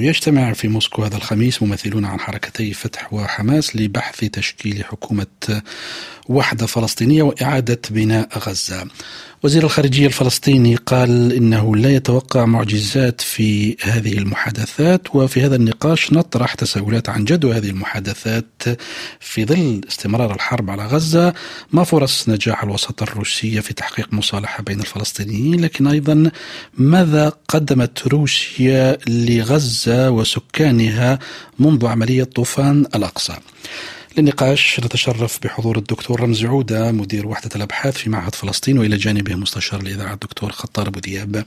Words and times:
يجتمع 0.00 0.52
في 0.52 0.68
موسكو 0.68 1.04
هذا 1.04 1.16
الخميس 1.16 1.62
ممثلون 1.62 2.04
عن 2.04 2.20
حركتي 2.20 2.72
فتح 2.72 3.12
وحماس 3.12 3.76
لبحث 3.76 4.24
تشكيل 4.24 4.84
حكومة 4.84 5.26
وحدة 6.28 6.66
فلسطينية 6.66 7.22
وإعادة 7.22 7.80
بناء 7.90 8.38
غزة. 8.38 8.86
وزير 9.42 9.64
الخارجية 9.64 10.06
الفلسطيني 10.06 10.74
قال 10.76 11.32
إنه 11.32 11.76
لا 11.76 11.90
يتوقع 11.90 12.44
معجزات 12.44 13.20
في 13.20 13.76
هذه 13.82 14.18
المحادثات 14.18 15.14
وفي 15.14 15.42
هذا 15.42 15.56
النقاش 15.56 16.12
نطرح 16.12 16.54
تساؤلات 16.54 17.08
عن 17.08 17.24
جدوى 17.24 17.54
هذه 17.54 17.70
المحادثات 17.70 18.62
في 19.20 19.44
ظل 19.44 19.80
استمرار 19.88 20.34
الحرب 20.34 20.70
على 20.70 20.86
غزة 20.86 21.34
ما 21.72 21.84
فرص 21.84 22.28
نجاح 22.28 22.62
الوساطة 22.62 23.04
الروسية 23.04 23.60
في 23.60 23.74
تحقيق 23.74 24.08
مصالحة 24.12 24.62
بين 24.62 24.80
الفلسطينيين 24.80 25.60
لكن 25.60 25.86
أيضا 25.86 26.30
ماذا 26.78 27.32
قدمت 27.48 28.06
روسيا 28.08 28.98
لغزة 29.08 29.85
وسكانها 29.88 31.18
منذ 31.58 31.86
عملية 31.86 32.24
طوفان 32.24 32.86
الأقصى. 32.94 33.36
للنقاش 34.18 34.80
نتشرف 34.80 35.38
بحضور 35.42 35.78
الدكتور 35.78 36.20
رمزي 36.20 36.46
عودة 36.46 36.92
مدير 36.92 37.26
وحدة 37.26 37.50
الأبحاث 37.56 37.96
في 37.96 38.10
معهد 38.10 38.34
فلسطين 38.34 38.78
وإلى 38.78 38.96
جانبه 38.96 39.34
مستشار 39.34 39.80
الإذاعة 39.80 40.12
الدكتور 40.12 40.52
خطار 40.52 40.88
أبو 40.88 41.00
دياب. 41.00 41.44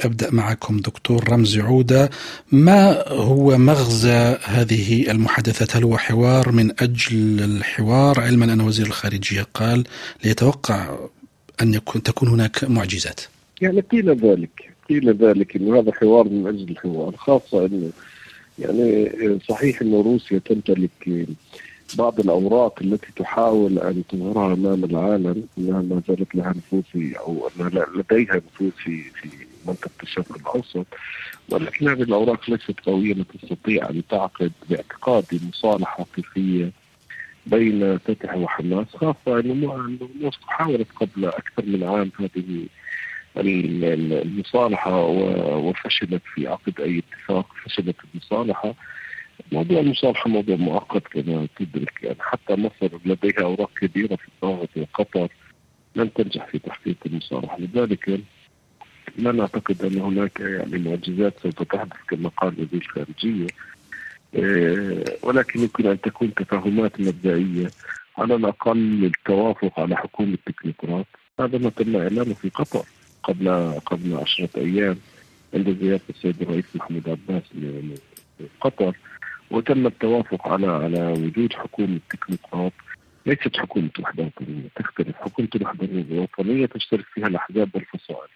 أبدأ 0.00 0.30
معكم 0.30 0.76
دكتور 0.76 1.28
رمزي 1.28 1.60
عودة. 1.60 2.10
ما 2.52 3.08
هو 3.08 3.58
مغزى 3.58 4.38
هذه 4.44 5.10
المحادثات؟ 5.10 5.76
هل 5.76 5.84
هو 5.84 5.98
حوار 5.98 6.52
من 6.52 6.70
أجل 6.70 7.40
الحوار؟ 7.40 8.20
علما 8.20 8.52
أن 8.52 8.60
وزير 8.60 8.86
الخارجية 8.86 9.46
قال 9.54 9.84
ليتوقع 10.24 10.98
أن 11.62 11.74
يكون 11.74 12.02
تكون 12.02 12.28
هناك 12.28 12.64
معجزات. 12.64 13.20
يعني 13.60 13.80
قيل 13.80 14.10
ذلك. 14.10 14.69
قيل 14.90 15.14
ذلك 15.14 15.56
أنه 15.56 15.78
هذا 15.78 15.92
حوار 15.92 16.28
من 16.28 16.46
أجل 16.46 16.70
الحوار 16.70 17.16
خاصة 17.16 17.66
أنه 17.66 17.90
يعني 18.58 19.10
صحيح 19.48 19.82
أنه 19.82 20.02
روسيا 20.02 20.38
تمتلك 20.38 21.26
بعض 21.98 22.20
الأوراق 22.20 22.82
التي 22.82 23.06
تحاول 23.16 23.78
أن 23.78 24.02
تظهرها 24.08 24.54
أمام 24.54 24.84
العالم 24.84 25.44
انها 25.58 25.82
ما 25.82 26.02
زالت 26.08 26.34
لها 26.34 26.50
نفوذ 26.56 26.82
في 26.82 27.18
أو 27.18 27.48
انها 27.48 27.86
لديها 27.96 28.36
نفوذ 28.36 28.70
في 28.70 29.02
في 29.02 29.28
منطقة 29.66 30.02
الشرق 30.02 30.36
الأوسط. 30.36 30.86
ولكن 31.48 31.88
هذه 31.88 32.02
الأوراق 32.02 32.50
ليست 32.50 32.80
قوية 32.86 33.14
لا 33.14 33.24
تستطيع 33.24 33.90
أن 33.90 34.02
تعقد 34.10 34.52
باعتقادي 34.70 35.40
مصالحة 35.48 36.04
حقيقية 36.04 36.70
بين 37.46 37.98
فتح 37.98 38.36
وحماس 38.36 38.86
خاصة 38.94 39.40
إنه 39.40 39.76
موسكو 40.20 40.46
حاولت 40.46 40.88
قبل 40.96 41.24
أكثر 41.24 41.64
من 41.66 41.82
عام 41.84 42.10
هذه 42.18 42.66
المصالحة 43.36 45.04
وفشلت 45.56 46.22
في 46.34 46.48
عقد 46.48 46.80
أي 46.80 46.98
اتفاق 46.98 47.46
فشلت 47.64 47.96
المصالحة. 48.14 48.74
موضوع 49.52 49.80
المصالحة 49.80 50.30
موضوع 50.30 50.56
معقد 50.56 51.00
كما 51.00 51.46
تدرك. 51.56 52.02
يعني 52.02 52.16
حتى 52.20 52.54
مصر 52.54 52.88
لديها 53.04 53.42
أوراق 53.42 53.70
كبيرة 53.80 54.16
في 54.16 54.28
الضغط 54.28 54.68
وقطر 54.76 55.28
لم 55.96 56.08
تنجح 56.08 56.46
في 56.46 56.58
تحقيق 56.58 56.96
المصالحة. 57.06 57.58
لذلك 57.58 58.20
لا 59.18 59.32
نعتقد 59.32 59.84
أن 59.84 60.00
هناك 60.00 60.40
يعني 60.40 60.78
معجزات 60.78 61.34
سوف 61.42 61.62
تحدث 61.62 61.96
كما 62.10 62.28
قال 62.28 62.52
وزير 62.52 62.82
الخارجية. 62.82 63.46
إيه، 64.34 65.04
ولكن 65.22 65.60
يمكن 65.60 65.86
أن 65.86 66.00
تكون 66.00 66.34
تفاهمات 66.34 67.00
مبدئية 67.00 67.70
على 68.18 68.34
الأقل 68.34 69.04
التوافق 69.04 69.80
على 69.80 69.96
حكومة 69.96 70.38
تكنوقراط. 70.46 71.06
هذا 71.40 71.58
ما 71.58 71.70
تم 71.70 71.96
إعلانه 71.96 72.34
في 72.34 72.48
قطر. 72.48 72.84
قبل 73.22 73.72
قبل 73.86 74.14
عشرة 74.14 74.48
أيام 74.56 74.96
عند 75.54 75.78
زيارة 75.80 76.00
السيد 76.10 76.42
الرئيس 76.42 76.64
محمود 76.74 77.08
عباس 77.08 77.42
لقطر 78.40 78.96
وتم 79.50 79.86
التوافق 79.86 80.48
على 80.48 80.66
على 80.66 81.06
وجود 81.12 81.52
حكومة 81.52 82.00
تكنوقراط 82.10 82.72
ليست 83.26 83.56
حكومة 83.56 83.90
وحده 84.00 84.24
وطنيه 84.24 84.68
تختلف. 84.76 85.16
حكومة 85.16 85.48
الوحده 85.54 85.86
الوطنيه 85.86 86.66
تشترك 86.66 87.04
فيها 87.14 87.26
الأحزاب 87.26 87.68
والفصائل. 87.74 88.28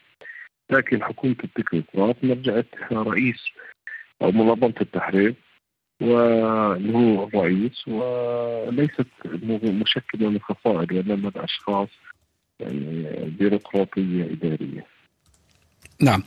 لكن 0.70 1.04
حكومة 1.04 1.36
التكنوقراط 1.44 2.16
مرجعت 2.22 2.66
رئيس 2.92 3.44
أو 4.22 4.32
منظمة 4.32 4.75
التحرير 4.80 5.34
واللي 6.00 6.94
هو 6.94 7.25
الرئيس 7.28 7.88
وليست 7.88 9.06
مشكلة 9.64 10.28
من 10.30 10.38
فصائل 10.38 10.92
وإنما 10.92 11.32
اشخاص 11.36 11.88
يعني 12.60 13.31
بيروقراطية 13.38 14.25
إدارية. 14.32 14.87
نعم. 16.00 16.22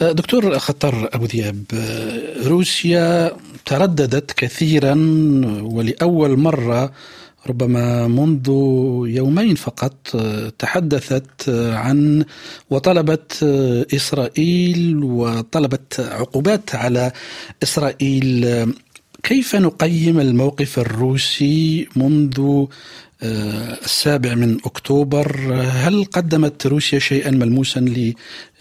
دكتور 0.00 0.58
خطر 0.58 1.08
أبو 1.14 1.24
ذياب 1.24 1.64
روسيا 2.46 3.36
ترددت 3.66 4.32
كثيرا 4.32 4.94
ولأول 5.62 6.38
مرة 6.38 6.92
ربما 7.46 8.08
منذ 8.08 8.48
يومين 9.06 9.54
فقط 9.54 10.16
تحدثت 10.58 11.48
عن 11.48 12.24
وطلبت 12.70 13.42
إسرائيل 13.94 15.04
وطلبت 15.04 16.00
عقوبات 16.00 16.74
على 16.74 17.12
إسرائيل. 17.62 18.48
كيف 19.22 19.56
نقيم 19.56 20.20
الموقف 20.20 20.78
الروسي 20.78 21.88
منذ 21.96 22.66
السابع 23.22 24.34
من 24.34 24.58
أكتوبر 24.64 25.26
هل 25.84 26.04
قدمت 26.04 26.66
روسيا 26.66 26.98
شيئا 26.98 27.30
ملموسا 27.30 27.80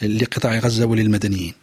لقطاع 0.01 0.59
غزة 0.59 0.85
وللمدنيين؟ 0.85 1.53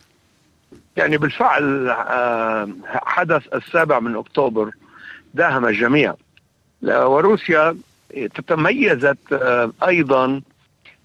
يعني 0.96 1.16
بالفعل 1.18 1.88
آه، 1.88 2.68
حدث 2.86 3.42
السابع 3.54 4.00
من 4.00 4.16
أكتوبر 4.16 4.70
داهم 5.34 5.66
الجميع 5.66 6.14
وروسيا 6.82 7.76
تتميزت 8.34 9.18
آه، 9.32 9.72
أيضا 9.86 10.40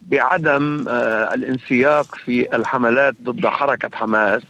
بعدم 0.02 0.86
الانسياق 1.34 2.16
في 2.16 2.56
الحملات 2.56 3.16
ضد 3.24 3.48
حركة 3.48 3.90
حماس 3.94 4.42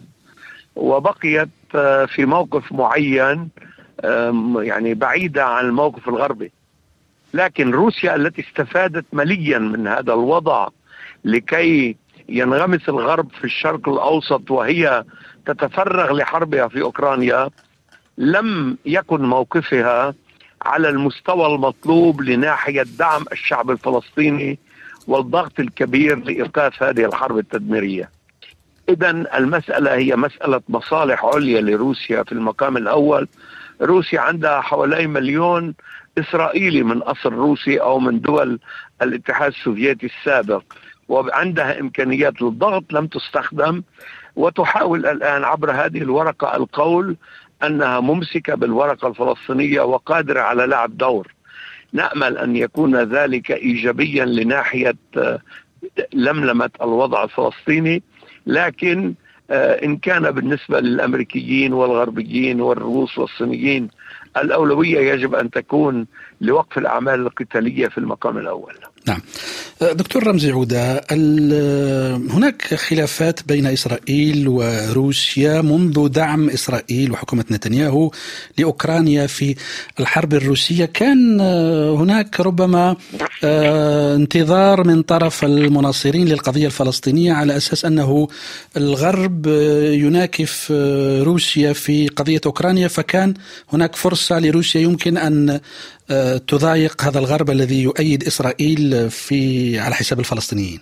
وبقيت 0.76 1.50
في 2.08 2.26
موقف 2.26 2.72
معين 2.72 3.50
يعني 4.60 4.94
بعيدة 4.94 5.46
عن 5.46 5.66
الموقف 5.66 6.10
الغربي 6.10 6.52
لكن 7.34 7.72
روسيا 7.72 8.16
التي 8.16 8.42
استفادت 8.42 9.06
مليا 9.14 9.60
من 9.60 9.88
هذا 9.88 10.14
الوضع 10.14 10.68
لكي 11.26 11.96
ينغمس 12.30 12.90
الغرب 12.90 13.32
في 13.32 13.44
الشرق 13.44 13.90
الأوسط 13.90 14.52
وهي 14.52 15.04
تتفرغ 15.46 16.14
لحربها 16.14 16.68
في 16.68 16.82
أوكرانيا 16.82 17.50
لم 18.18 18.78
يكن 18.86 19.22
موقفها 19.22 20.14
على 20.62 20.90
المستوى 20.90 21.56
المطلوب 21.56 22.22
لناحية 22.22 22.86
دعم 23.00 23.26
الشعب 23.32 23.72
الفلسطيني 23.72 24.60
والضغط 25.08 25.60
الكبير 25.60 26.20
لإيقاف 26.24 26.84
هذه 26.84 27.06
الحرب 27.06 27.38
التدميرية. 27.38 28.10
اذا 28.90 29.10
المسألة 29.10 29.94
هي 29.96 30.16
مسألة 30.16 30.62
مصالح 30.70 31.26
عليا 31.26 31.62
لروسيا 31.62 32.24
في 32.24 32.32
المقام 32.32 32.78
الأول. 32.78 33.28
روسيا 33.82 34.20
عندها 34.20 34.62
حوالي 34.62 35.08
مليون 35.08 35.74
إسرائيلي 36.18 36.84
من 36.84 36.98
أصل 36.98 37.34
روسي 37.34 37.78
أو 37.82 38.00
من 38.00 38.22
دول 38.22 38.60
الاتحاد 39.02 39.52
السوفيتي 39.52 40.06
السابق 40.06 40.64
وعندها 41.10 41.80
إمكانيات 41.80 42.42
للضغط 42.42 42.94
لم 42.94 43.08
تستخدم 43.08 43.84
وتحاول 44.36 45.06
الآن 45.06 45.44
عبر 45.44 45.72
هذه 45.72 45.98
الورقة 45.98 46.56
القول 46.56 47.18
أنها 47.64 48.00
ممسكة 48.00 48.56
بالورقة 48.56 49.08
الفلسطينية 49.08 49.82
وقادرة 49.82 50.40
على 50.42 50.66
لعب 50.66 50.98
دور. 50.98 51.28
نأمل 51.94 52.38
أن 52.38 52.56
يكون 52.56 52.96
ذلك 52.96 53.52
إيجابيا 53.52 54.26
لناحية 54.26 54.96
آه، 55.18 55.40
لملمة 56.14 56.70
الوضع 56.82 57.24
الفلسطيني 57.24 58.04
لكن 58.46 59.14
إن 59.52 59.98
كان 59.98 60.32
بالنسبة 60.32 60.80
للأمريكيين 60.80 61.74
والغربيين 61.74 62.62
والروس 62.62 63.18
والصينيين 63.18 63.88
الأولوية 64.38 65.14
يجب 65.14 65.36
أن 65.36 65.52
تكون 65.52 66.08
لوقف 66.42 66.78
الأعمال 66.78 67.20
القتالية 67.20 67.88
في 67.88 67.98
المقام 67.98 68.38
الأول. 68.38 68.74
نعم. 69.08 69.22
دكتور 69.82 70.28
رمزي 70.28 70.52
عودة 70.52 71.02
هناك 72.30 72.76
خلافات 72.76 73.48
بين 73.48 73.66
إسرائيل 73.66 74.48
وروسيا 74.48 75.62
منذ 75.62 76.08
دعم 76.08 76.50
إسرائيل 76.50 77.12
وحكومة 77.12 77.46
نتنياهو 77.52 78.12
لأوكرانيا 78.58 79.28
في 79.28 79.56
الحرب 80.00 80.34
الروسية. 80.34 80.86
كان 80.86 81.42
هناك 82.00 82.40
ربما 82.40 82.96
آه، 83.44 84.16
انتظار 84.16 84.88
من 84.88 85.02
طرف 85.02 85.46
المناصرين 85.46 86.28
للقضية 86.28 86.66
الفلسطينية 86.66 87.34
على 87.34 87.58
أساس 87.58 87.86
أنه 87.86 88.28
الغرب 88.78 89.48
يناكف 89.94 90.72
روسيا 91.22 91.74
في 91.74 92.08
قضية 92.08 92.42
أوكرانيا 92.46 92.88
فكان 92.88 93.34
هناك 93.74 93.96
فرصة 93.96 94.40
لروسيا 94.40 94.82
يمكن 94.82 95.18
أن 95.18 95.60
تضايق 96.48 97.02
هذا 97.02 97.20
الغرب 97.20 97.50
الذي 97.50 97.84
يؤيد 97.84 98.24
إسرائيل 98.24 99.10
في 99.10 99.80
على 99.80 99.96
حساب 99.96 100.20
الفلسطينيين؟ 100.20 100.80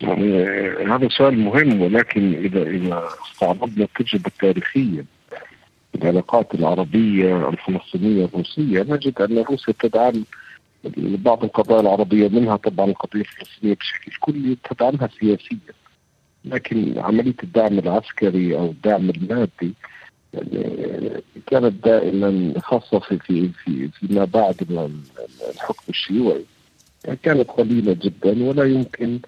يعني 0.00 0.46
هذا 0.94 1.08
سؤال 1.08 1.38
مهم 1.38 1.82
ولكن 1.82 2.34
إذا 2.34 2.62
إذا 2.62 3.08
استعرضنا 3.32 3.84
التجربة 3.84 4.26
التاريخية 4.26 5.04
العلاقات 5.94 6.54
العربية 6.54 7.48
الفلسطينية 7.48 8.24
الروسية 8.24 8.82
نجد 8.82 9.20
أن 9.20 9.38
روسيا 9.38 9.74
تدعم 9.80 10.24
بعض 11.24 11.44
القضايا 11.44 11.80
العربية 11.80 12.28
منها 12.28 12.56
طبعا 12.56 12.86
القضية 12.86 13.20
الفلسطينية 13.20 13.74
بشكل 13.74 14.12
كلي 14.20 14.56
تدعمها 14.70 15.08
سياسيا 15.20 15.58
لكن 16.44 16.94
عملية 16.98 17.34
الدعم 17.42 17.78
العسكري 17.78 18.56
أو 18.56 18.66
الدعم 18.66 19.10
المادي 19.10 19.74
كانت 21.46 21.84
دائما 21.84 22.52
خاصة 22.60 22.98
في 22.98 23.18
في 23.18 23.48
في 23.48 23.88
فيما 23.88 24.24
بعد 24.24 24.56
الحكم 25.54 25.84
الشيوعي. 25.88 26.44
يعني 27.04 27.18
كانت 27.22 27.50
قليلة 27.50 27.96
جدا 28.02 28.44
ولا 28.44 28.64
يمكن 28.64 29.18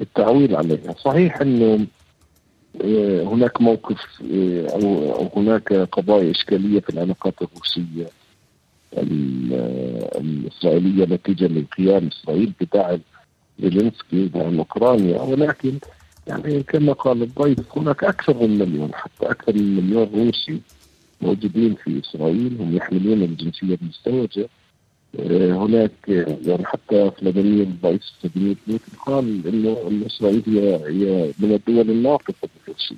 التعويل 0.00 0.56
عليها. 0.56 0.94
صحيح 1.04 1.40
أنه 1.40 1.86
آه، 2.84 3.22
هناك 3.22 3.60
موقف 3.60 4.22
آه، 4.32 4.66
أو 4.72 5.28
هناك 5.36 5.72
قضايا 5.72 6.30
إشكالية 6.30 6.80
في 6.80 6.90
العلاقات 6.90 7.34
الروسية 7.42 8.06
الإسرائيلية 10.16 11.04
نتيجة 11.04 11.46
لقيام 11.46 12.08
إسرائيل 12.08 12.52
بدعم 12.60 13.00
زيلينسكي 13.60 14.26
دعم 14.26 14.58
أوكرانيا 14.58 15.20
ولكن 15.20 15.78
يعني 16.26 16.62
كما 16.62 16.92
قال 16.92 17.22
الضيف 17.22 17.78
هناك 17.78 18.04
أكثر 18.04 18.34
من 18.34 18.58
مليون 18.58 18.94
حتى 18.94 19.30
أكثر 19.30 19.52
من 19.52 19.76
مليون 19.76 20.10
روسي 20.14 20.60
موجودين 21.22 21.74
في 21.74 22.00
إسرائيل 22.00 22.56
هم 22.60 22.76
يحملون 22.76 23.22
الجنسية 23.22 23.78
المزدوجة 23.82 24.48
آه، 25.20 25.52
هناك 25.52 25.92
يعني 26.46 26.64
حتى 26.66 27.10
فلاديمير 27.10 27.66
الرئيس 27.82 28.12
فلاديمير 28.22 28.56
بوتين 28.66 28.98
قال 29.06 29.46
إنه 29.46 30.06
إسرائيل 30.06 30.42
هي 30.46 30.74
هي 30.74 31.32
من 31.38 31.52
الدول 31.52 31.90
الناطقه 31.90 32.48
بالروسية 32.66 32.96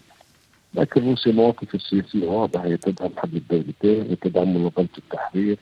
لكن 0.75 1.11
روسيا 1.11 1.33
مواقف 1.33 1.75
السياسية 1.75 2.27
واضحة 2.27 2.65
هي 2.65 2.77
تدعم 2.77 3.11
حل 3.17 3.29
الدولتين 3.35 4.03
هي 4.03 4.17
تدعم 4.17 4.55
منظمة 4.55 4.89
التحرير 4.99 5.59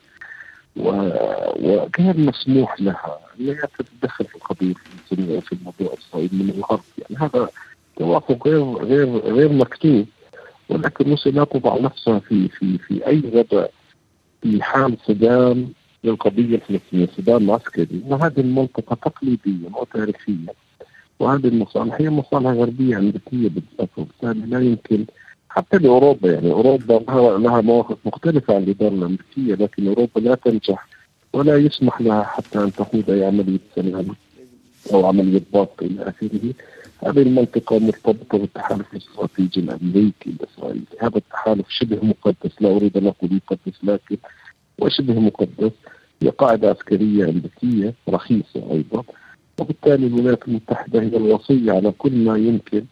وغير 0.77 2.17
مسموح 2.17 2.81
لها 2.81 3.19
انها 3.41 3.69
تتدخل 3.79 4.25
في 4.25 4.35
القضية 4.35 4.69
الفلسطينيه 4.71 5.41
في 5.41 5.53
الموضوع 5.53 5.93
الاسرائيلي 5.95 6.45
من 6.45 6.51
الغرب. 6.51 6.81
يعني 6.99 7.25
هذا 7.25 7.49
توافق 7.97 8.49
غير 8.49 8.63
غير 8.65 9.09
غير 9.19 9.53
مكتوب. 9.53 10.07
ولكن 10.69 11.11
روسيا 11.11 11.33
لا 11.33 11.45
تضع 11.45 11.79
نفسها 11.79 12.19
في 12.19 12.49
في 12.49 12.79
في 12.79 13.07
أي 13.07 13.23
وضع 13.35 13.67
في 14.43 14.63
حال 14.63 14.97
صدام 15.07 15.73
للقضية 16.05 16.55
الفلسطينية 16.55 17.09
صدام 17.17 17.51
عسكري. 17.51 18.03
وهذه 18.07 18.41
المنطقة 18.41 18.95
تقليدية 18.95 19.69
وتاريخيه 19.75 20.55
وهذه 21.21 21.47
المصالح 21.47 21.95
هي 22.01 22.11
مصالح 22.11 22.51
غربية 22.51 22.97
أمريكية 22.99 23.49
بالذات 23.49 23.89
وبالتالي 23.97 24.47
لا 24.47 24.61
يمكن 24.61 25.07
حتى 25.55 25.79
لأوروبا 25.79 26.33
يعني 26.33 26.53
أوروبا 26.53 26.93
لها 27.39 27.61
مواقف 27.61 27.97
مختلفة 28.05 28.55
عن 28.55 28.63
الإدارة 28.63 28.95
الأمريكية 28.95 29.55
لكن 29.55 29.89
أوروبا 29.89 30.21
لا 30.21 30.35
تنجح 30.35 30.87
ولا 31.33 31.57
يسمح 31.57 32.01
لها 32.01 32.23
حتى 32.23 32.59
أن 32.59 32.73
تخوض 32.73 33.11
أي 33.11 33.25
عملية 33.25 33.59
سلام 33.77 34.07
أو 34.93 35.07
عملية 35.07 35.43
ضبط 35.53 35.83
إلى 35.83 36.03
آخره. 36.03 36.55
هذه 37.05 37.23
المنطقة 37.23 37.79
مرتبطة 37.79 38.39
بالتحالف 38.39 38.93
الاستراتيجي 38.93 39.61
الأمريكي 39.61 40.31
الإسرائيلي 40.31 40.85
هذا 41.01 41.17
التحالف 41.17 41.67
شبه 41.69 41.99
مقدس 42.03 42.53
لا 42.61 42.77
أريد 42.77 42.97
أن 42.97 43.07
أقول 43.07 43.31
مقدس 43.35 43.85
لكن 43.85 44.17
وشبه 44.79 45.21
مقدس. 45.21 45.73
هي 46.23 46.29
قاعدة 46.29 46.71
عسكرية 46.71 47.25
أمريكية 47.25 47.95
رخيصة 48.09 48.73
أيضا 48.73 49.05
وبالتالي 49.61 50.07
الولايات 50.07 50.49
المتحدة 50.49 51.01
هي 51.03 51.17
الوصية 51.17 51.73
على 51.73 51.91
كل 51.99 52.13
ما 52.25 52.37
يمكن 52.37 52.85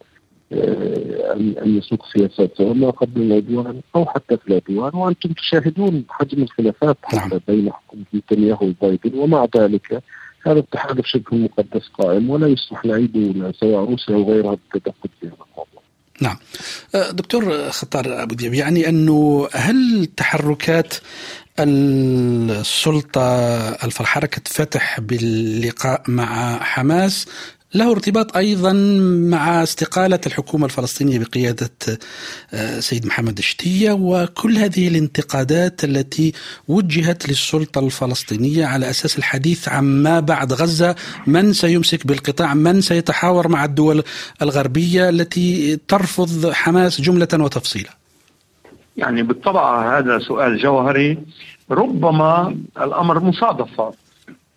ان 0.53 1.77
يسوق 1.77 2.05
سياسات 2.17 2.57
سواء 2.57 2.73
ما 2.73 2.89
قبل 2.89 3.21
العدوان 3.21 3.81
أو 3.95 4.05
حتى 4.05 4.37
في 4.37 4.47
العدوان 4.47 4.91
وأنتم 4.95 5.29
تشاهدون 5.33 6.05
حجم 6.09 6.43
الخلافات 6.43 6.97
حتى 7.03 7.29
نعم. 7.29 7.39
بين 7.47 7.71
حكومه 7.73 8.03
نتنياهو 8.15 8.65
وبايدن 8.67 9.19
ومع 9.19 9.47
ذلك 9.57 10.03
هذا 10.47 10.59
التحالف 10.59 11.05
شبه 11.05 11.37
مقدس 11.37 11.87
قائم 11.99 12.29
ولا 12.29 12.47
يسمح 12.47 12.85
لاي 12.85 13.07
دوله 13.07 13.51
سواء 13.51 13.85
روسيا 13.89 14.15
أو 14.15 14.23
غيرها 14.23 14.57
بالتدخل 14.73 15.09
في 15.19 15.27
هذا 15.27 15.33
الموضوع. 15.33 15.81
نعم 16.21 16.37
آه، 16.95 17.11
دكتور 17.11 17.69
خطار 17.69 18.23
أبو 18.23 18.35
دياب 18.35 18.53
يعني 18.53 18.89
أنه 18.89 19.47
هل 19.53 20.05
تحركات 20.17 20.93
السلطة 21.59 23.21
الحركه 23.69 24.41
فتح 24.45 24.99
باللقاء 24.99 26.03
مع 26.07 26.59
حماس 26.59 27.27
له 27.75 27.91
ارتباط 27.91 28.37
أيضا 28.37 28.73
مع 29.31 29.63
استقالة 29.63 30.19
الحكومة 30.27 30.65
الفلسطينية 30.65 31.19
بقيادة 31.19 31.69
آه، 32.53 32.79
سيد 32.79 33.05
محمد 33.05 33.37
الشتية 33.37 33.91
وكل 33.91 34.57
هذه 34.57 34.87
الانتقادات 34.87 35.83
التي 35.83 36.33
وجهت 36.67 37.29
للسلطة 37.29 37.79
الفلسطينية 37.79 38.65
على 38.65 38.89
أساس 38.89 39.17
الحديث 39.17 39.69
عن 39.69 39.83
ما 39.83 40.19
بعد 40.19 40.53
غزة، 40.53 40.95
من 41.27 41.53
سيمسك 41.53 42.07
بالقطاع، 42.07 42.53
من 42.53 42.81
سيتحاور 42.81 43.47
مع 43.47 43.65
الدول 43.65 44.03
الغربية 44.41 45.09
التي 45.09 45.79
ترفض 45.87 46.51
حماس 46.51 47.01
جملة 47.01 47.27
وتفصيلا. 47.33 47.89
يعني 48.97 49.23
بالطبع 49.23 49.97
هذا 49.99 50.19
سؤال 50.19 50.57
جوهري 50.57 51.17
ربما 51.71 52.55
الأمر 52.81 53.19
مصادفة 53.19 53.93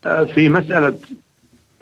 آه، 0.07 0.25
في 0.25 0.49
مسألة 0.49 0.95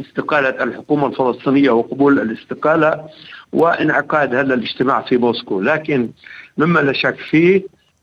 استقالة 0.06 0.64
الحكومة 0.64 1.06
الفلسطينية 1.06 1.70
وقبول 1.70 2.18
الاستقالة 2.18 3.08
وانعقاد 3.52 4.34
هذا 4.34 4.54
الاجتماع 4.54 5.00
في 5.00 5.16
موسكو. 5.16 5.60
لكن 5.60 6.10
مما 6.58 6.80
لا 6.80 6.92
شك 6.92 7.16
فيه 7.30 7.62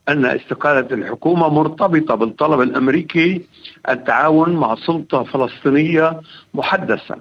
أن 0.10 0.25
استقالة 0.25 0.88
الحكومة 0.92 1.50
مرتبطة 1.50 2.16
بالطلب 2.16 2.62
الأمريكي 2.62 3.42
التعاون 3.90 4.54
مع 4.54 4.75
سلطة 4.75 5.24
فلسطينية 5.24 6.22
محدثة. 6.54 7.16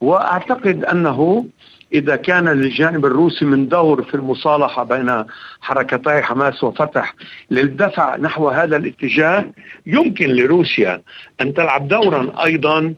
وأعتقد 0.00 0.84
أنه 0.84 1.46
إذا 1.92 2.16
كان 2.16 2.48
للجانب 2.48 3.06
الروسي 3.06 3.44
من 3.44 3.68
دور 3.68 4.02
في 4.02 4.14
المصالحة 4.14 4.84
بين 4.84 5.24
حركتي 5.60 6.22
حماس 6.22 6.64
وفتح 6.64 7.14
للدفع 7.50 8.16
نحو 8.16 8.48
هذا 8.48 8.76
الاتجاه 8.76 9.44
يمكن 9.86 10.26
لروسيا 10.28 11.02
أن 11.40 11.54
تلعب 11.54 11.88
دورا 11.88 12.44
أيضا 12.44 12.94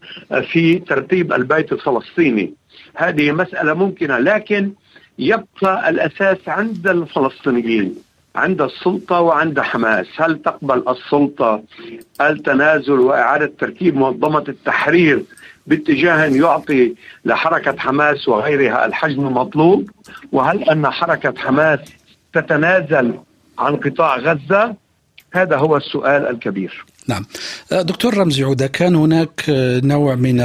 في 0.51 0.79
ترتيب 0.79 1.33
البيت 1.33 1.71
الفلسطيني. 1.73 2.53
هذه 2.95 3.31
مسألة 3.31 3.73
ممكنة 3.73 4.17
لكن 4.17 4.71
يبقى 5.19 5.89
الأساس 5.89 6.37
عند 6.47 6.87
الفلسطينيين 6.87 7.95
عند 8.35 8.61
السلطة 8.61 9.19
وعند 9.21 9.59
حماس. 9.59 10.07
هل 10.17 10.41
تقبل 10.41 10.83
السلطة 10.89 11.63
التنازل 12.21 12.99
وإعادة 12.99 13.51
ترتيب 13.59 13.95
منظمة 13.95 14.43
التحرير 14.49 15.23
باتجاه 15.67 16.25
يعطي 16.25 16.95
لحركة 17.25 17.75
حماس 17.77 18.27
وغيرها 18.27 18.85
الحجم 18.85 19.27
المطلوب؟ 19.27 19.89
وهل 20.31 20.63
أن 20.63 20.89
حركة 20.89 21.33
حماس 21.37 21.79
تتنازل 22.33 23.19
عن 23.59 23.75
قطاع 23.75 24.17
غزة؟ 24.17 24.75
هذا 25.33 25.57
هو 25.57 25.77
السؤال 25.77 26.27
الكبير. 26.27 26.85
نعم. 27.07 27.25
دكتور 27.71 28.17
رمزي 28.17 28.43
عودة 28.43 28.67
كان 28.67 28.95
هناك 28.95 29.43
نوع 29.83 30.15
من 30.15 30.41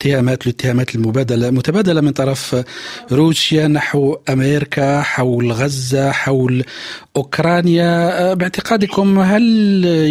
اتهامات 0.00 0.46
الاتهامات 0.46 0.94
المبادلة 0.94 1.50
متبادلة 1.50 2.00
من 2.00 2.10
طرف 2.10 2.64
روسيا 3.12 3.68
نحو 3.68 4.16
أمريكا 4.28 5.00
حول 5.02 5.52
غزة 5.52 6.10
حول 6.10 6.64
أوكرانيا. 7.16 8.34
باعتقادكم 8.34 9.18
هل 9.18 9.44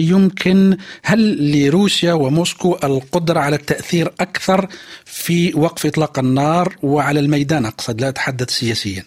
يمكن 0.10 0.78
هل 1.04 1.52
لروسيا 1.52 2.14
وموسكو 2.14 2.78
القدرة 2.84 3.40
على 3.40 3.56
التأثير 3.56 4.08
أكثر 4.20 4.68
في 5.06 5.54
وقف 5.56 5.86
إطلاق 5.86 6.20
النار 6.20 6.76
وعلى 6.84 7.20
الميدان؟ 7.20 7.66
أقصد 7.66 8.02
لا 8.02 8.10
أتحدث 8.10 8.50
سياسيا؟ 8.50 9.04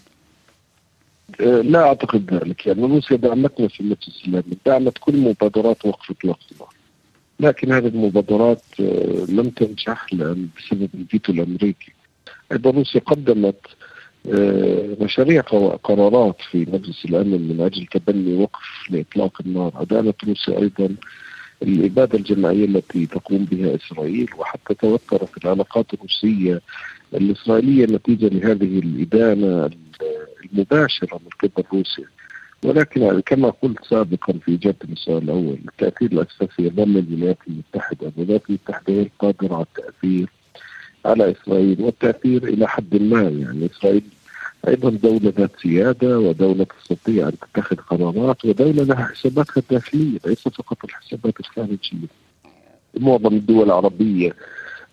لا 1.40 1.82
أعتقد 1.82 2.34
ذلك 2.34 2.66
يعني 2.66 2.82
روسيا 2.82 3.16
دعمتنا 3.16 3.68
في 3.68 3.80
المجلس 3.80 4.08
الاسلامي 4.08 4.56
دعمت 4.66 4.98
كل 5.00 5.16
مبادرات 5.16 5.84
وقف 5.84 6.10
إطلاق 6.10 6.38
النار. 6.52 6.81
لكن 7.42 7.72
هذه 7.72 7.86
المبادرات 7.86 8.62
آه، 8.80 9.24
لم 9.28 9.50
تنجح 9.50 10.06
بسبب 10.14 10.88
الفيتو 10.94 11.32
الأمريكي. 11.32 11.92
أيضا 12.52 12.70
روسيا 12.70 13.00
قدمت 13.00 13.60
آه، 14.34 14.96
مشاريع 15.00 15.40
قرارات 15.82 16.36
في 16.50 16.58
مجلس 16.58 17.04
الأمن 17.04 17.48
من 17.48 17.60
أجل 17.60 17.86
تبني 17.86 18.34
وقف 18.34 18.90
لإطلاق 18.90 19.40
النار. 19.46 19.72
أدانت 19.76 20.24
روسيا 20.24 20.58
أيضا 20.58 20.94
الإبادة 21.62 22.18
الجماعية 22.18 22.64
التي 22.64 23.06
تقوم 23.06 23.44
بها 23.44 23.76
إسرائيل 23.76 24.30
وحتى 24.38 24.74
توترت 24.74 25.44
العلاقات 25.44 25.94
الروسية 25.94 26.60
الإسرائيلية 27.14 27.86
نتيجة 27.86 28.28
لهذه 28.28 28.78
الإدانة 28.78 29.70
المباشرة 30.44 31.20
من 31.24 31.50
قبل 31.50 31.64
روسيا. 31.72 32.04
ولكن 32.64 33.20
كما 33.26 33.50
قلت 33.50 33.84
سابقا 33.84 34.32
في 34.32 34.54
إجابة 34.54 34.76
السؤال 34.92 35.22
الأول 35.22 35.58
التأثير 35.68 36.12
الأساسي 36.12 36.62
يظل 36.62 36.98
الولايات 36.98 37.38
المتحدة 37.48 38.12
الولايات 38.16 38.42
المتحدة 38.48 38.94
هي 38.94 39.02
القادرة 39.02 39.54
على 39.54 39.64
التأثير 39.64 40.28
على 41.04 41.30
إسرائيل 41.32 41.82
والتأثير 41.82 42.44
إلى 42.44 42.68
حد 42.68 42.96
ما 43.02 43.22
يعني 43.22 43.66
إسرائيل 43.66 44.02
أيضا 44.68 44.90
دولة 44.90 45.32
ذات 45.38 45.50
سيادة 45.62 46.18
ودولة 46.18 46.66
تستطيع 46.80 47.28
أن 47.28 47.32
تتخذ 47.38 47.76
قرارات 47.76 48.44
ودولة 48.44 48.82
لها 48.82 49.04
حساباتها 49.04 49.56
الداخلية 49.56 50.18
ليس 50.26 50.48
فقط 50.48 50.84
الحسابات 50.84 51.40
الخارجية. 51.40 52.06
معظم 53.00 53.34
الدول 53.34 53.66
العربية 53.66 54.34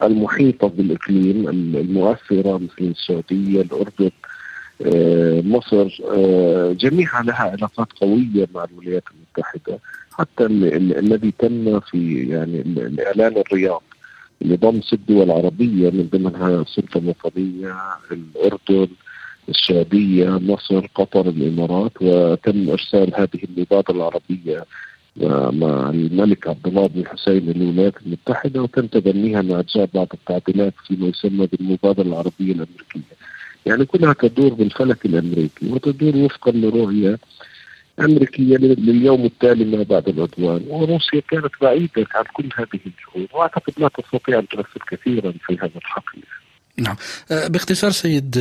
المحيطة 0.03 0.67
بالإقليم 0.67 1.49
المؤثرة 1.49 2.57
مثل 2.57 2.81
السعودية، 2.91 3.61
الأردن، 3.61 4.11
مصر 5.41 5.99
آه، 6.11 6.73
جميعها 6.73 7.23
لها 7.23 7.35
علاقات 7.51 7.87
قوية 8.01 8.47
مع 8.55 8.63
الولايات 8.63 9.03
المتحدة 9.11 9.79
حتى 10.11 10.45
الذي 10.45 11.33
تم 11.39 11.79
في 11.79 12.27
يعني 12.29 12.61
الإعلان 12.61 13.37
الرياض 13.37 13.81
اللي 14.41 14.55
ضم 14.55 14.81
ست 14.81 14.99
دول 15.07 15.31
عربيه 15.31 15.89
من 15.89 16.09
ضمنها 16.13 16.61
السلطه 16.61 16.97
الوطنية 16.97 17.75
الأردن 18.11 18.87
السعودية 19.49 20.29
مصر 20.29 20.87
قطر 20.95 21.29
الإمارات 21.29 21.91
وتم 22.01 22.69
إرسال 22.69 23.11
هذه 23.15 23.43
المبادره 23.49 23.95
العربية 23.95 24.65
مع 25.51 25.89
الملك 25.89 26.47
عبد 26.47 26.67
الله 26.67 26.87
بن 26.87 27.07
حسين 27.07 27.51
للولايات 27.51 27.93
المتحدة 28.05 28.61
وتم 28.61 28.87
تبنيها 28.87 29.41
مع 29.41 29.59
اجراء 29.59 29.89
بعض 29.93 30.07
التعديلات 30.13 30.73
فيما 30.87 31.07
يسمى 31.07 31.47
بالمبادره 31.47 32.03
العربيه 32.03 32.51
الأمريكية. 32.51 33.18
يعني 33.65 33.85
كلها 33.85 34.13
تدور 34.13 34.53
بالفلك 34.53 35.05
الأمريكي 35.05 35.69
وتدور 35.69 36.17
وفقا 36.17 36.51
لرؤيه 36.51 37.19
امريكيه 37.99 38.57
لليوم 38.57 39.25
التالي 39.25 39.77
ما 39.77 39.83
بعد 39.83 40.09
العدوان 40.09 40.65
وروسيا 40.67 41.21
كانت 41.29 41.51
بعيدة 41.61 42.07
عن 42.15 42.23
كل 42.33 42.49
هذه 42.55 42.79
الجهود 42.85 43.27
وأعتقد 43.33 43.73
لا 43.77 43.87
تستطيع 43.87 44.39
أن 44.39 44.47
تؤثر 44.47 44.83
كثيرا 44.91 45.31
في 45.31 45.57
هذا 45.57 45.71
الحقل 45.75 46.21
نعم. 46.79 46.95
أه، 47.31 47.47
باختصار 47.47 47.91
سيد 47.91 48.31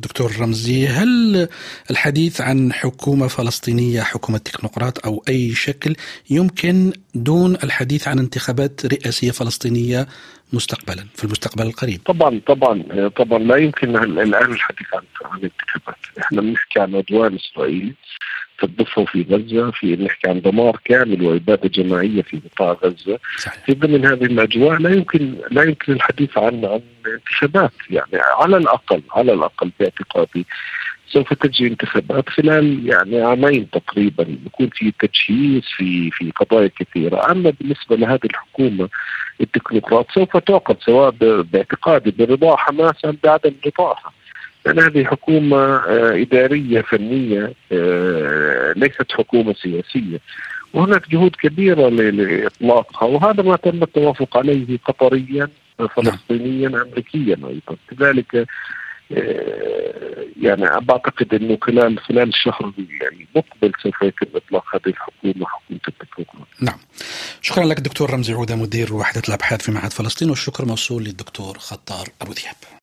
دكتور 0.00 0.32
رمزي 0.40 0.86
هل 0.86 1.48
الحديث 1.90 2.40
عن 2.40 2.72
حكومة 2.72 3.26
فلسطينية 3.26 4.02
حكومة 4.02 4.38
تكنوقراط 4.38 5.06
أو 5.06 5.24
أي 5.28 5.54
شكل 5.54 5.96
يمكن 6.30 6.92
دون 7.14 7.54
الحديث 7.64 8.08
عن 8.08 8.18
انتخابات 8.18 8.86
رئاسية 8.86 9.30
فلسطينية 9.30 10.06
مستقبلا 10.52 11.06
في 11.14 11.24
المستقبل 11.24 11.66
القريب؟ 11.66 12.00
طبعا 12.06 12.40
طبعا 12.46 13.08
طبعا 13.08 13.38
لا 13.38 13.56
يمكن 13.56 13.96
الآن 13.96 14.52
الحديث 14.52 14.86
عن 14.94 15.02
عن 15.24 15.40
انتخابات. 15.42 15.98
إحنا 16.20 16.40
بنحكي 16.40 16.80
عن 16.80 16.94
عدوان 16.94 17.34
إسرائيلي. 17.34 17.94
في 18.58 18.64
الضفة 18.64 19.02
وفي 19.02 19.26
غزة 19.30 19.70
في 19.70 19.96
نحكي 19.96 20.28
عن 20.28 20.40
دمار 20.40 20.80
كامل 20.84 21.22
وإبادة 21.22 21.68
جماعية 21.68 22.22
في 22.22 22.40
قطاع 22.50 22.72
غزة 22.72 23.18
صحيح. 23.38 23.64
في 23.64 23.74
ضمن 23.74 24.06
هذه 24.06 24.24
الأجواء 24.24 24.78
لا 24.78 24.90
يمكن 24.90 25.34
لا 25.50 25.62
يمكن 25.62 25.92
الحديث 25.92 26.38
عن 26.38 26.64
عن 26.64 26.80
انتخابات 27.06 27.72
يعني 27.90 28.22
على 28.40 28.56
الأقل 28.56 29.02
على 29.10 29.32
الأقل 29.32 29.70
باعتقادي 29.80 30.46
سوف 31.08 31.34
تجري 31.34 31.68
انتخابات 31.68 32.28
خلال 32.28 32.86
يعني 32.86 33.22
عامين 33.22 33.70
تقريبا 33.70 34.24
بيكون 34.24 34.70
في 34.72 34.92
تجهيز 34.98 35.62
في 35.76 36.10
في 36.10 36.30
قضايا 36.30 36.70
كثيرة، 36.78 37.30
أما 37.30 37.52
بالنسبة 37.60 37.96
لهذه 37.96 38.24
الحكومة 38.24 38.88
التكنوقراط 39.40 40.10
سوف 40.10 40.36
تعقد 40.36 40.76
سواء 40.80 41.10
باعتقادي 41.42 42.10
برضا 42.10 42.56
حماس 42.56 43.04
ام 43.04 43.18
بعدم 43.24 43.54
رضاها. 43.66 44.12
لأن 44.68 44.84
هذه 44.84 45.04
حكومة 45.04 45.56
آه، 45.56 46.22
إدارية 46.22 46.80
فنية 46.80 47.52
آه، 47.72 48.72
ليست 48.76 49.12
حكومة 49.12 49.54
سياسية 49.54 50.20
وهناك 50.74 51.10
جهود 51.10 51.36
كبيرة 51.36 51.88
لإطلاقها 51.88 53.06
وهذا 53.08 53.42
ما 53.42 53.56
تم 53.56 53.82
التوافق 53.82 54.36
عليه 54.36 54.78
قطريا 54.84 55.48
فلسطينيا 55.96 56.68
أمريكيا 56.68 57.36
أيضا 57.48 57.76
لذلك 57.92 58.46
آه، 59.12 60.24
يعني 60.42 60.80
بعتقد 60.80 61.34
إنه 61.34 61.58
خلال 61.62 61.98
خلال 61.98 62.28
الشهر 62.28 62.72
المقبل 63.12 63.72
سوف 63.82 64.02
يتم 64.02 64.26
إطلاق 64.36 64.64
هذه 64.74 64.86
الحكومة 64.86 65.46
حكومة 65.46 65.80
التكنولوجيا. 65.88 66.46
نعم. 66.60 66.78
شكرا 67.40 67.64
لك 67.64 67.80
دكتور 67.80 68.10
رمزي 68.10 68.32
عوده 68.32 68.56
مدير 68.56 68.94
وحدة 68.94 69.22
الأبحاث 69.28 69.62
في 69.62 69.72
معهد 69.72 69.92
فلسطين 69.92 70.30
والشكر 70.30 70.64
موصول 70.64 71.04
للدكتور 71.04 71.58
خطار 71.58 72.08
أبو 72.22 72.32
ذياب. 72.32 72.56